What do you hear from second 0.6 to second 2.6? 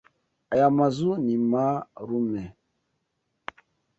mazu ni marume.